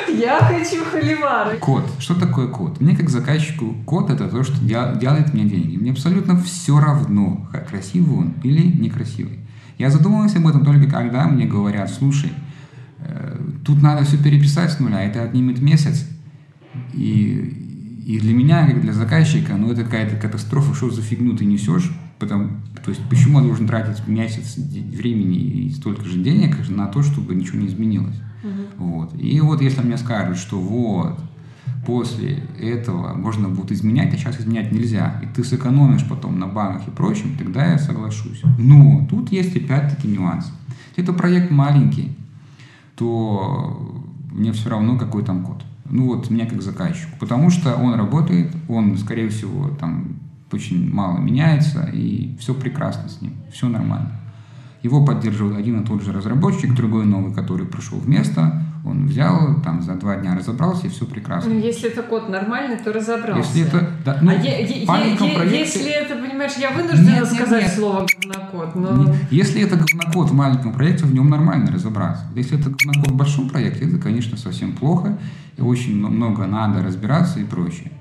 [0.08, 1.58] Я хочу холивары.
[1.58, 1.84] Код.
[1.98, 2.80] Что такое код?
[2.80, 5.76] Мне как заказчику код это то, что делает мне деньги.
[5.76, 9.38] Мне абсолютно все равно, красивый он или некрасивый.
[9.80, 12.30] Я задумывался об этом только когда мне говорят, слушай,
[12.98, 16.06] э, тут надо все переписать с нуля, это отнимет месяц.
[16.92, 21.46] И, и для меня, как для заказчика, ну это какая-то катастрофа, что за фигню ты
[21.46, 22.50] несешь, Потому,
[22.84, 27.34] то есть почему я должен тратить месяц времени и столько же денег на то, чтобы
[27.34, 28.16] ничего не изменилось.
[28.44, 28.84] Угу.
[28.86, 29.14] Вот.
[29.18, 31.18] И вот если мне скажут, что вот
[31.90, 36.86] после этого можно будет изменять, а сейчас изменять нельзя, и ты сэкономишь потом на банках
[36.86, 38.42] и прочем, тогда я соглашусь.
[38.58, 40.52] Но тут есть опять-таки нюанс.
[40.90, 42.16] Если это проект маленький,
[42.94, 45.64] то мне все равно, какой там код.
[45.84, 47.10] Ну вот, меня как заказчику.
[47.18, 50.20] Потому что он работает, он, скорее всего, там
[50.52, 54.12] очень мало меняется, и все прекрасно с ним, все нормально.
[54.84, 59.82] Его поддерживал один и тот же разработчик, другой новый, который пришел вместо, он взял, там
[59.82, 61.52] за два дня разобрался, и все прекрасно.
[61.52, 63.50] Ну, если это код нормальный, то разобрался.
[63.58, 65.58] Если это, да, ну, а е- е- проекте...
[65.58, 67.72] если это, понимаешь, я вынуждена нет, сказать нет, нет.
[67.72, 69.14] слово говнокод, но...
[69.30, 72.24] Если это говнокод в маленьком проекте, в нем нормально разобраться.
[72.34, 75.18] Если это говнокод в большом проекте, это, конечно, совсем плохо,
[75.58, 77.92] и очень много надо разбираться и прочее.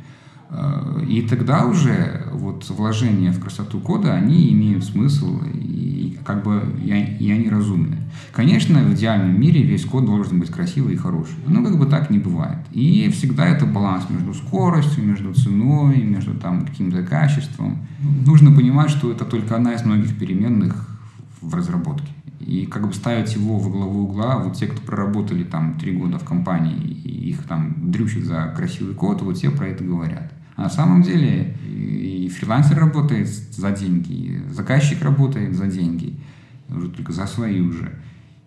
[0.49, 6.63] Э, и тогда уже вот вложения в красоту кода, они имеют смысл и как бы
[6.83, 7.97] и они разумны.
[8.31, 11.35] Конечно, в идеальном мире весь код должен быть красивый и хороший.
[11.47, 12.59] Но как бы так не бывает.
[12.71, 17.79] И всегда это баланс между скоростью, между ценой, между там каким-то качеством.
[18.25, 20.99] Нужно понимать, что это только одна из многих переменных
[21.41, 22.07] в разработке.
[22.39, 26.17] И как бы ставить его во главу угла, вот те, кто проработали там три года
[26.17, 30.31] в компании, и их там дрючат за красивый код, вот все про это говорят.
[30.55, 31.55] А на самом деле
[32.29, 36.19] и фрилансер работает за деньги, и заказчик работает за деньги,
[36.69, 37.99] уже только за свои уже.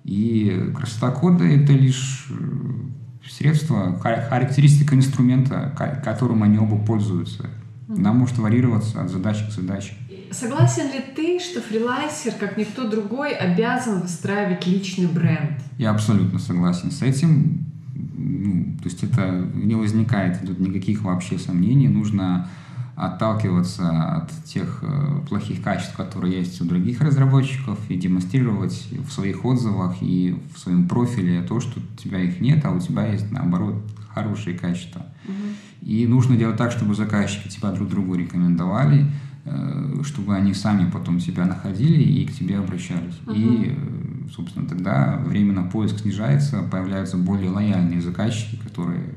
[0.04, 7.50] И красота кода– это лишь э, средство, характеристика инструмента, которым они оба пользуются.
[7.88, 9.94] Она может варьироваться от задачи к задаче.
[10.30, 15.60] Согласен ли ты, что фрилансер, как никто другой, обязан выстраивать личный бренд?
[15.76, 21.88] Я абсолютно согласен с этим ну, то есть это не возникает тут никаких вообще сомнений,
[21.88, 22.48] нужно
[22.94, 29.44] отталкиваться от тех э, плохих качеств, которые есть у других разработчиков, и демонстрировать в своих
[29.44, 33.31] отзывах и в своем профиле то, что у тебя их нет, а у тебя есть,
[33.31, 33.76] наоборот,
[34.14, 35.07] хорошие качества.
[35.24, 35.88] Угу.
[35.90, 39.07] И нужно делать так, чтобы заказчики тебя друг другу рекомендовали,
[39.44, 43.18] э, чтобы они сами потом тебя находили и к тебе обращались.
[43.26, 43.35] Угу.
[43.35, 44.02] И э,
[44.35, 49.14] собственно, тогда время на поиск снижается, появляются более лояльные заказчики, которые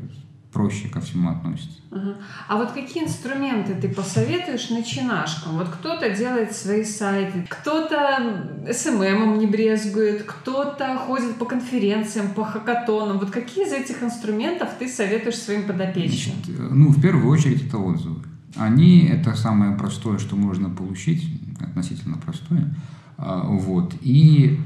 [0.56, 1.82] проще ко всему относятся.
[1.92, 2.16] Uh-huh.
[2.48, 5.58] А вот какие инструменты ты посоветуешь начинашкам?
[5.58, 13.20] Вот кто-то делает свои сайты, кто-то СММом не брезгует, кто-то ходит по конференциям, по хакатонам.
[13.20, 16.36] Вот какие из этих инструментов ты советуешь своим подопечным?
[16.46, 18.22] Значит, э, ну, в первую очередь, это отзывы.
[18.56, 21.28] Они– это самое простое, что можно получить,
[21.60, 22.74] относительно простое.
[23.18, 23.94] А, вот.
[24.02, 24.58] И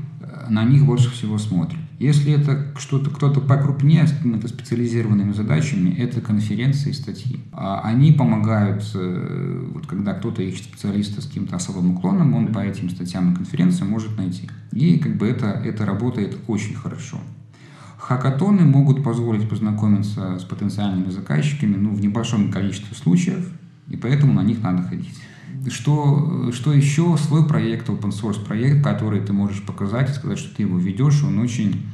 [0.50, 1.80] на них больше всего смотрят.
[2.00, 7.42] Если это что-то кто-то покрупнее с какими-то специализированными задачами, это конференции и статьи.
[7.52, 12.60] А они помогают, э, вот когда кто-то ищет специалиста с каким-то особым уклоном, он по
[12.60, 14.50] этим статьям и конференциям может найти.
[14.72, 17.18] И как бы это, это работает очень хорошо.
[17.98, 23.52] Хакатоны могут позволить познакомиться с потенциальными заказчиками ну, в небольшом количестве случаев,
[23.90, 25.20] и поэтому на них надо ходить.
[25.68, 27.18] Что, что еще?
[27.18, 31.24] Свой проект, open source проект, который ты можешь показать и сказать, что ты его ведешь,
[31.24, 31.86] он очень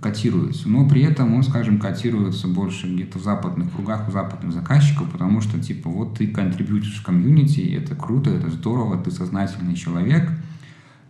[0.00, 0.68] котируется.
[0.68, 5.40] Но при этом он, скажем, котируется больше где-то в западных кругах, у западных заказчиков, потому
[5.40, 10.30] что, типа, вот ты контрибьютишь в комьюнити, это круто, это здорово, ты сознательный человек,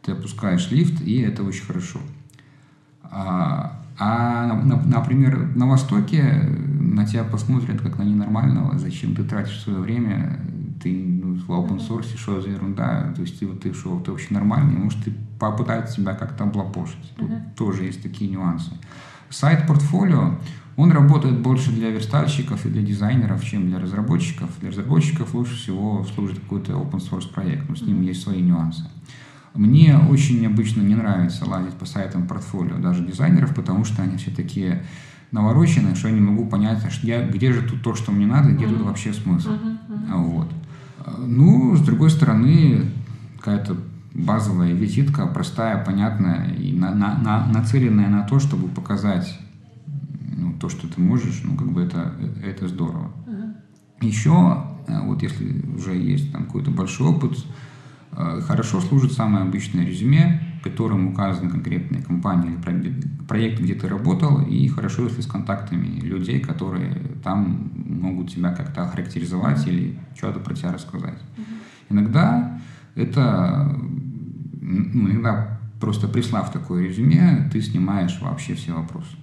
[0.02, 2.00] ты опускаешь лифт, и это очень хорошо.
[3.02, 4.54] А, а
[4.86, 6.22] например, на Востоке
[6.80, 10.40] на тебя посмотрят как на ненормального, зачем ты тратишь свое время,
[10.82, 14.34] ты в open source, что за ерунда, то есть ты, вот ты что, ты вообще
[14.34, 17.12] нормальный, может, ты попытаются себя как-то облапошить.
[17.16, 17.54] Тут uh-huh.
[17.56, 18.72] тоже есть такие нюансы.
[19.30, 20.38] Сайт портфолио,
[20.76, 24.50] он работает больше для верстальщиков и для дизайнеров, чем для разработчиков.
[24.60, 28.84] Для разработчиков лучше всего служит какой-то open source проект, но с ним есть свои нюансы.
[29.54, 34.30] Мне очень обычно не нравится лазить по сайтам портфолио даже дизайнеров, потому что они все
[34.30, 34.84] такие
[35.32, 38.50] навороченные, что я не могу понять, а я, где же тут то, что мне надо,
[38.50, 38.78] где mm-hmm.
[38.78, 39.50] тут вообще смысл.
[39.50, 40.16] Mm-hmm.
[40.16, 40.48] Вот.
[41.18, 42.90] Ну, с другой стороны,
[43.38, 43.76] какая-то
[44.14, 49.38] базовая визитка, простая, понятная и на, на, на, нацеленная на то, чтобы показать
[50.36, 53.10] ну, то, что ты можешь, ну, как бы это, это здорово.
[53.26, 53.54] Uh-huh.
[54.00, 57.38] Еще, э, вот если уже есть там какой-то большой опыт,
[58.12, 62.94] э, хорошо служит самое обычное резюме, в котором указаны конкретные компании или
[63.26, 66.94] проект, где ты работал, и хорошо, если с контактами людей, которые
[67.24, 71.18] там могут тебя как-то охарактеризовать или что-то про тебя рассказать.
[71.88, 72.60] Иногда
[72.94, 73.74] это,
[74.60, 79.16] ну, иногда просто прислав такое резюме, ты снимаешь вообще все вопросы.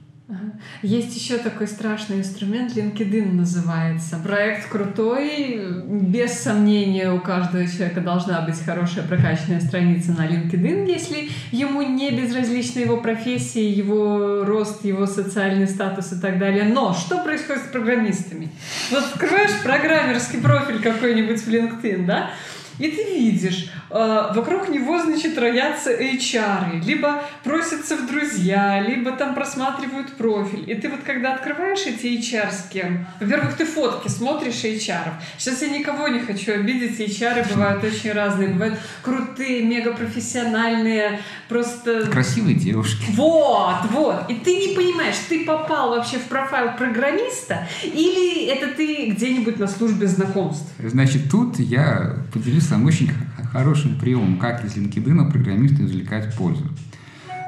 [0.81, 4.17] Есть еще такой страшный инструмент, LinkedIn называется.
[4.17, 11.29] Проект крутой, без сомнения у каждого человека должна быть хорошая прокачанная страница на LinkedIn, если
[11.51, 16.65] ему не безразлична его профессия, его рост, его социальный статус и так далее.
[16.65, 18.49] Но что происходит с программистами?
[18.91, 22.31] Вот открываешь программерский профиль какой-нибудь в LinkedIn, да,
[22.79, 29.33] и ты видишь, э, вокруг него, значит, роятся HR, либо просятся в друзья, либо там
[29.33, 30.69] просматривают профиль.
[30.69, 35.13] И ты вот когда открываешь эти HR с кем, во-первых, ты фотки смотришь HR.
[35.37, 38.49] Сейчас я никого не хочу обидеть, HR бывают очень разные.
[38.49, 42.07] Бывают крутые, мегапрофессиональные, просто...
[42.07, 43.05] Красивые девушки.
[43.09, 44.29] Вот, вот.
[44.29, 49.67] И ты не понимаешь, ты попал вообще в профайл программиста или это ты где-нибудь на
[49.67, 50.71] службе знакомств?
[50.79, 53.11] Значит, тут я поделюсь сам очень
[53.51, 56.65] хорошим приемом, как из LinkedIn программисты извлекать пользу.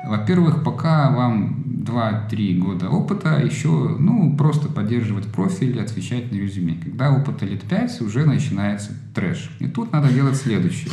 [0.05, 6.75] Во-первых, пока вам 2-3 года опыта, еще ну, просто поддерживать профиль, отвечать на резюме.
[6.82, 9.51] Когда опыта лет 5, уже начинается трэш.
[9.60, 10.91] И тут надо делать следующее.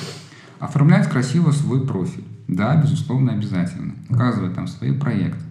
[0.59, 2.25] Оформлять красиво свой профиль.
[2.49, 3.95] Да, безусловно, обязательно.
[4.09, 5.43] Указывать там свои проекты.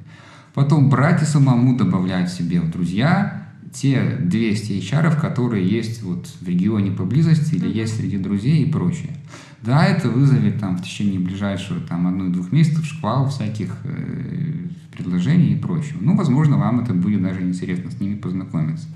[0.54, 3.35] Потом брать и самому добавлять себе в друзья
[3.76, 9.18] те 200 HR, которые есть вот в регионе поблизости или есть среди друзей и прочее.
[9.62, 15.56] Да, это вызовет там в течение ближайшего там одной-двух месяцев шквал всяких э, предложений и
[15.56, 15.98] прочего.
[16.02, 18.88] Ну, возможно, вам это будет даже интересно с ними познакомиться.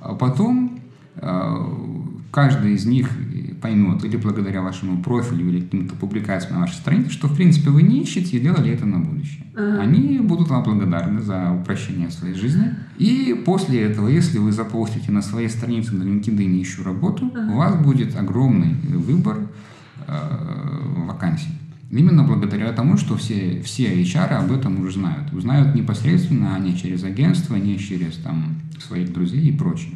[0.00, 0.78] А потом
[1.16, 1.66] э,
[2.30, 3.10] каждый из них
[3.64, 7.82] поймет или благодаря вашему профилю или каким-то публикациям на вашей странице, что, в принципе, вы
[7.82, 9.46] не ищете и делали это на будущее.
[9.54, 9.80] Uh-huh.
[9.80, 12.74] Они будут вам благодарны за упрощение своей жизни.
[12.98, 17.52] И после этого, если вы запостите на своей странице на LinkedIn «Ищу работу», uh-huh.
[17.52, 19.38] у вас будет огромный выбор
[20.08, 20.12] э,
[21.06, 21.58] вакансий.
[21.90, 25.32] Именно благодаря тому, что все, все HR об этом уже знают.
[25.32, 29.94] Узнают непосредственно, а не через агентство, не через там, своих друзей и прочее.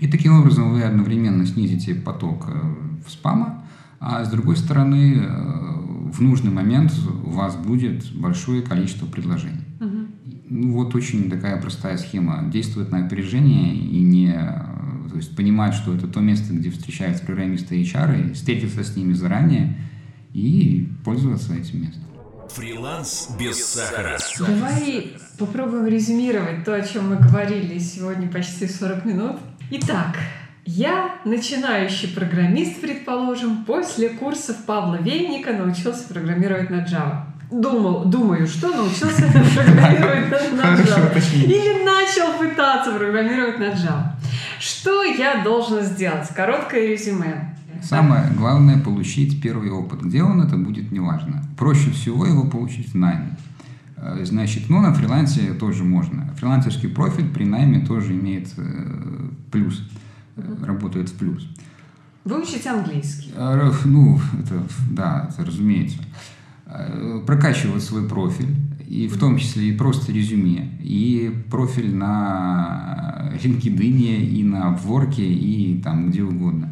[0.00, 2.60] И таким образом вы одновременно снизите поток э,
[3.08, 3.64] спама,
[4.00, 6.92] а с другой стороны, э, в нужный момент
[7.24, 9.64] у вас будет большое количество предложений.
[9.80, 9.98] Угу.
[10.50, 12.44] Ну, вот очень такая простая схема.
[12.50, 14.32] Действует на опережение и не...
[15.10, 18.96] То есть понимать, что это то место, где встречаются программисты и HR, и встретиться с
[18.96, 19.76] ними заранее
[20.32, 22.02] и пользоваться этим местом.
[22.48, 24.18] Фриланс без сахара.
[24.38, 29.36] Давай попробуем резюмировать то, о чем мы говорили сегодня почти 40 минут.
[29.70, 30.18] Итак,
[30.64, 37.24] я начинающий программист, предположим, после курсов Павла Вейника научился программировать на Java.
[37.50, 41.44] Думал, думаю, что научился программировать на Java.
[41.44, 44.12] Или начал пытаться программировать на Java.
[44.60, 46.28] Что я должен сделать?
[46.28, 47.54] Короткое резюме.
[47.82, 50.02] Самое главное– получить первый опыт.
[50.02, 51.42] Где он, это будет неважно.
[51.58, 53.36] Проще всего его получить в найме.
[54.02, 56.34] Э, значит, ну, на фрилансе тоже можно.
[56.36, 59.88] Фрилансерский профиль при найме тоже имеет э, плюс,
[60.36, 61.48] э, работает в плюс.
[62.24, 63.32] Вы учите английский?
[63.84, 65.98] Ну, это, да, это разумеется.
[67.26, 68.54] Прокачивать свой профиль,
[68.88, 75.80] и в том числе и просто резюме, и профиль на LinkedIn, и на Upwork, и
[75.82, 76.68] там где угодно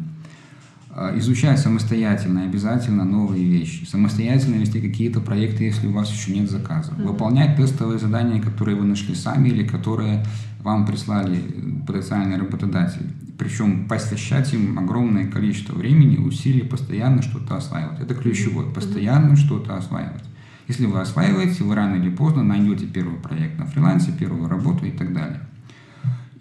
[1.15, 6.97] изучать самостоятельно обязательно новые вещи, самостоятельно вести какие-то проекты, если у вас еще нет заказов,
[6.97, 7.07] mm-hmm.
[7.07, 10.25] выполнять тестовые задания, которые вы нашли сами или которые
[10.59, 11.41] вам прислали
[11.87, 13.09] потенциальный работодатель.
[13.37, 17.99] Причем посвящать им огромное количество времени, усилий, постоянно что-то осваивать.
[17.99, 19.37] Это ключевое, постоянно mm-hmm.
[19.37, 20.23] что-то осваивать.
[20.67, 24.91] Если вы осваиваете, вы рано или поздно найдете первый проект на фрилансе, первую работу и
[24.91, 25.41] так далее.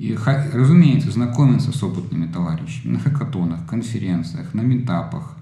[0.00, 0.16] И,
[0.54, 5.36] разумеется, знакомиться с опытными товарищами на хакатонах, конференциях, на метапах,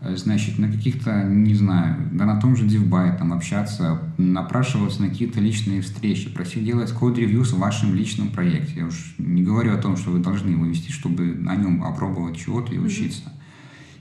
[0.00, 5.10] э, значит, на каких-то, не знаю, да на том же Дивбай, там, общаться, напрашиваться на
[5.10, 8.76] какие-то личные встречи, просить делать код-ревью в вашем личном проекте.
[8.76, 12.38] Я уж не говорю о том, что вы должны его вести, чтобы на нем опробовать
[12.38, 13.30] чего-то и учиться.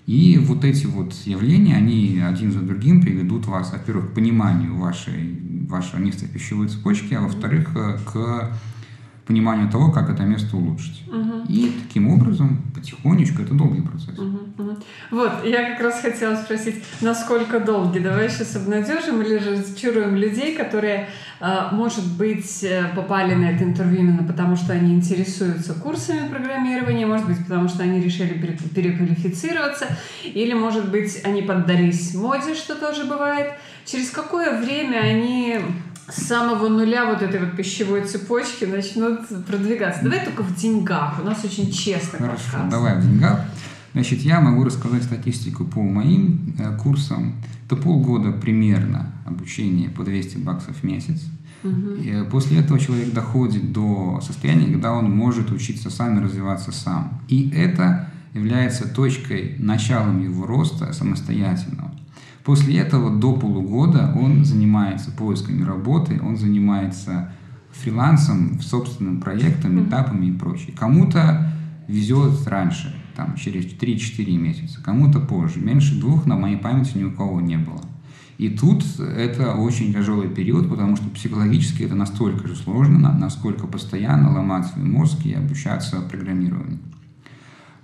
[0.06, 5.38] И вот эти вот явления, они один за другим приведут вас, во-первых, к пониманию вашей,
[5.68, 8.58] вашего места пищевой цепочке, а во-вторых, э, к
[9.28, 11.04] пониманию того, как это место улучшить.
[11.08, 11.46] Угу.
[11.50, 14.18] И таким образом, потихонечку, это долгий процесс.
[14.18, 14.78] Угу, угу.
[15.12, 18.00] Вот, я как раз хотела спросить, насколько долгий?
[18.00, 21.10] Давай сейчас обнадежим или разочаруем людей, которые,
[21.40, 27.06] а, может быть, э, попали на это интервью именно потому, что они интересуются курсами программирования,
[27.06, 28.34] может быть, потому что они решили
[28.74, 29.88] переквалифицироваться,
[30.24, 33.54] или, может быть, они поддались моде, что тоже бывает.
[33.86, 35.60] Через какое время они
[36.10, 40.04] с самого нуля вот этой вот пищевой цепочки начнут продвигаться.
[40.04, 41.20] Давай только в деньгах.
[41.22, 42.70] У нас очень честно Хорошо, подкаст.
[42.70, 43.42] давай в деньгах.
[43.94, 47.36] Значит, я могу рассказать статистику по моим э, курсам.
[47.66, 51.24] Это полгода примерно обучения по 200 баксов в месяц.
[51.64, 51.94] Угу.
[52.04, 56.72] И э, после этого человек доходит до состояния, когда он может учиться сам и развиваться
[56.72, 57.22] сам.
[57.28, 61.92] И это является точкой, началом его роста самостоятельного.
[62.48, 67.34] После этого до полугода он занимается поисками работы, он занимается
[67.72, 70.74] фрилансом, собственным проектом, этапами и прочее.
[70.74, 71.52] Кому-то
[71.90, 75.60] везет раньше, там, через 3-4 месяца, кому-то позже.
[75.60, 77.82] Меньше двух на моей памяти ни у кого не было.
[78.38, 84.32] И тут это очень тяжелый период, потому что психологически это настолько же сложно, насколько постоянно
[84.32, 86.80] ломать свой мозг и обучаться программированию.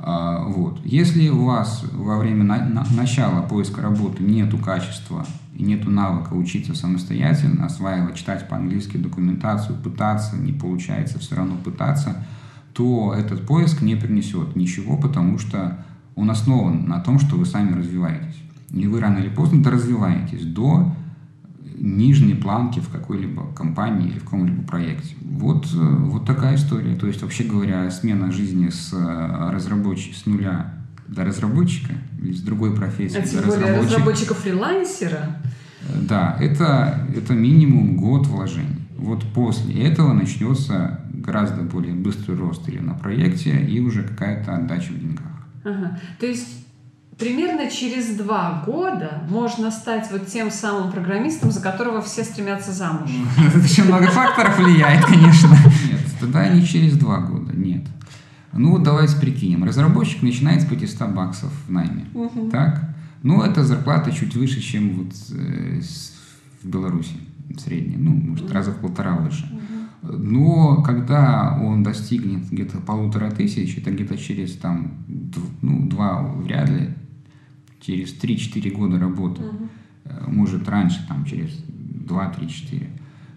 [0.06, 0.82] А, вот.
[0.84, 5.26] Если у вас во время на, на, начала поиска работы нету качества
[5.56, 12.26] и нету навыка учиться самостоятельно, осваивать, читать по-английски документацию, пытаться, не получается, все равно пытаться,
[12.74, 15.86] то этот поиск не принесет ничего, потому что
[16.16, 18.44] он основан на том, что вы сами развиваетесь.
[18.72, 20.94] И вы рано или поздно доразвиваетесь до
[21.78, 25.16] нижней планки в какой-либо компании или в каком-либо проекте.
[25.22, 26.96] Вот, э, вот такая история.
[26.96, 30.74] То есть, вообще говоря, смена жизни с э, разработчика, с нуля
[31.08, 35.42] до разработчика или с другой профессии а до более разработчика-фрилансера.
[35.82, 38.88] Э, да, это, это минимум год вложений.
[38.98, 44.92] Вот после этого начнется гораздо более быстрый рост или на проекте и уже какая-то отдача
[44.92, 45.26] в деньгах.
[45.64, 46.00] Ага.
[46.20, 46.63] То есть
[47.24, 53.10] примерно через два года можно стать вот тем самым программистом, за которого все стремятся замуж.
[53.48, 55.50] Это еще много факторов влияет, конечно.
[55.90, 57.86] Нет, тогда не через два года, нет.
[58.52, 59.64] Ну вот давайте прикинем.
[59.64, 62.06] Разработчик начинает с 500 баксов в найме.
[62.14, 62.50] Угу.
[62.50, 62.90] Так?
[63.24, 65.80] Ну, это зарплата чуть выше, чем вот э,
[66.62, 67.16] в Беларуси
[67.58, 67.98] средняя.
[67.98, 69.50] Ну, может, раза в полтора выше.
[70.02, 75.06] Но когда он достигнет где-то полутора тысяч, это где-то через там,
[75.62, 76.90] ну, два вряд ли,
[77.86, 79.70] через 3-4 года работы, угу.
[80.28, 81.52] может раньше, там через
[82.08, 82.88] 2-3-4,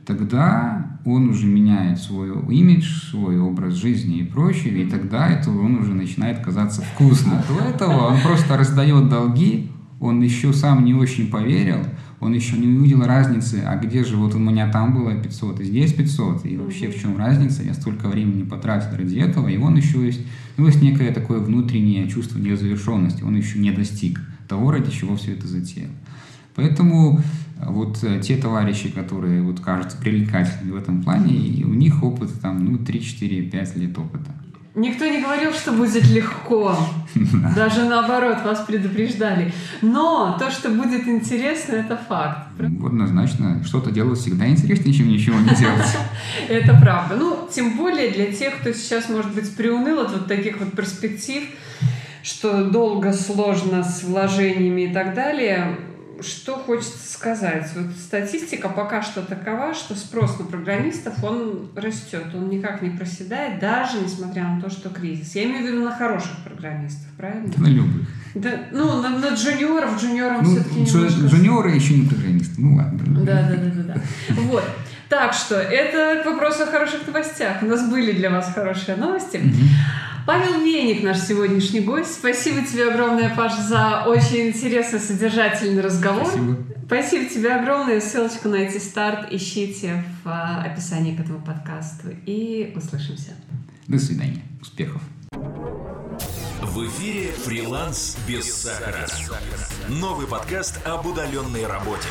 [0.07, 5.77] тогда он уже меняет свой имидж, свой образ жизни и прочее, и тогда это он
[5.77, 7.45] уже начинает казаться вкусно.
[7.49, 9.71] До этого он просто раздает долги,
[10.01, 11.79] он еще сам не очень поверил,
[12.21, 15.65] он еще не увидел разницы, а где же вот у меня там было 500, и
[15.65, 19.77] здесь 500, и вообще в чем разница, я столько времени потратил ради этого, и он
[19.77, 20.23] еще есть,
[20.57, 25.33] ну, есть некое такое внутреннее чувство незавершенности, он еще не достиг того, ради чего все
[25.33, 25.91] это затеял.
[26.55, 32.03] Поэтому э, вот э, те товарищи, которые вот кажутся привлекательными в этом плане, у них
[32.03, 34.31] опыт там, ну, 3, 4, 5 лет опыта.
[34.77, 36.77] Никто не говорил, что будет легко.
[37.57, 39.51] Даже наоборот, вас предупреждали.
[39.81, 42.49] Но то, что будет интересно, это факт.
[42.59, 45.97] Однозначно, что-то делать всегда интереснее, чем ничего не делать.
[46.51, 47.17] Это правда.
[47.17, 51.45] Ну, тем более для тех, кто сейчас, может быть, приуныл от вот таких вот перспектив,
[52.27, 55.77] что долго, сложно с вложениями и так далее.
[56.21, 57.71] Что хочется сказать?
[57.77, 63.61] Вот статистика пока что такова, что спрос на программистов, он растет, он никак не проседает,
[63.61, 65.37] даже несмотря на то, что кризис.
[65.37, 67.53] Я имею в виду на хороших программистов, правильно?
[67.59, 68.09] на любых.
[68.35, 71.21] Да, ну, на, на джуниоров, джуниорам ну, все-таки немножко...
[71.27, 73.25] Джуниоры еще не программисты, ну ладно.
[73.25, 73.95] Да, да, да, да.
[73.95, 74.01] да.
[74.43, 74.65] Вот.
[75.09, 77.63] Так что, это к вопросу о хороших новостях.
[77.63, 79.41] У нас были для вас хорошие новости.
[80.27, 82.15] Павел Веник, наш сегодняшний гость.
[82.15, 86.27] Спасибо тебе огромное, Паш, за очень интересный, содержательный разговор.
[86.27, 86.57] Спасибо.
[86.87, 88.01] Спасибо тебе огромное.
[88.01, 92.09] Ссылочку на эти старт ищите в а, описании к этому подкасту.
[92.27, 93.35] И услышимся.
[93.87, 94.43] До свидания.
[94.61, 95.01] Успехов.
[95.31, 99.07] В эфире «Фриланс без сахара».
[99.89, 102.09] Новый подкаст об удаленной работе.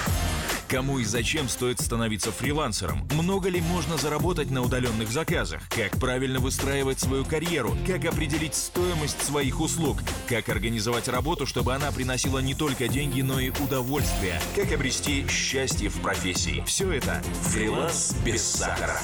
[0.68, 3.08] Кому и зачем стоит становиться фрилансером?
[3.14, 5.62] Много ли можно заработать на удаленных заказах?
[5.70, 7.78] Как правильно выстраивать свою карьеру?
[7.86, 10.00] Как определить стоимость своих услуг?
[10.28, 14.42] Как организовать работу, чтобы она приносила не только деньги, но и удовольствие?
[14.56, 16.64] Как обрести счастье в профессии?
[16.66, 19.00] Все это «Фриланс без сахара».